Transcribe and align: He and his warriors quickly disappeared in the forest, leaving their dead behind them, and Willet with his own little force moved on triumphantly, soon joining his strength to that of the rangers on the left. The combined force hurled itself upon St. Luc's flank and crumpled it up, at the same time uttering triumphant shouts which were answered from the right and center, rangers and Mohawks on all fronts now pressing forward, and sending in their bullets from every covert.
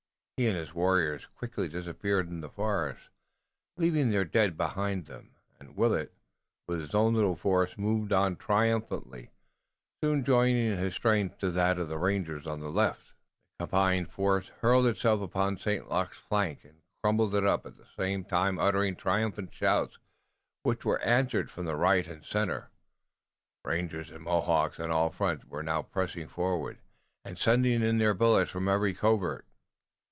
He 0.37 0.47
and 0.47 0.57
his 0.57 0.73
warriors 0.73 1.27
quickly 1.35 1.67
disappeared 1.67 2.27
in 2.27 2.41
the 2.41 2.49
forest, 2.49 3.09
leaving 3.77 4.09
their 4.09 4.25
dead 4.25 4.57
behind 4.57 5.05
them, 5.05 5.35
and 5.59 5.75
Willet 5.75 6.11
with 6.67 6.79
his 6.79 6.95
own 6.95 7.13
little 7.13 7.35
force 7.35 7.77
moved 7.77 8.11
on 8.11 8.37
triumphantly, 8.37 9.29
soon 10.03 10.23
joining 10.25 10.75
his 10.79 10.95
strength 10.95 11.37
to 11.37 11.51
that 11.51 11.77
of 11.77 11.89
the 11.89 11.99
rangers 11.99 12.47
on 12.47 12.59
the 12.59 12.71
left. 12.71 13.11
The 13.59 13.65
combined 13.65 14.09
force 14.11 14.47
hurled 14.61 14.87
itself 14.87 15.21
upon 15.21 15.57
St. 15.59 15.87
Luc's 15.91 16.17
flank 16.17 16.65
and 16.65 16.81
crumpled 17.03 17.35
it 17.35 17.45
up, 17.45 17.67
at 17.67 17.77
the 17.77 17.85
same 17.95 18.23
time 18.25 18.57
uttering 18.57 18.95
triumphant 18.95 19.53
shouts 19.53 19.99
which 20.63 20.83
were 20.83 21.01
answered 21.03 21.51
from 21.51 21.65
the 21.67 21.75
right 21.75 22.07
and 22.07 22.25
center, 22.25 22.71
rangers 23.63 24.09
and 24.09 24.23
Mohawks 24.23 24.79
on 24.79 24.89
all 24.89 25.11
fronts 25.11 25.45
now 25.51 25.83
pressing 25.83 26.27
forward, 26.27 26.79
and 27.23 27.37
sending 27.37 27.83
in 27.83 27.99
their 27.99 28.15
bullets 28.15 28.49
from 28.49 28.67
every 28.67 28.95
covert. 28.95 29.45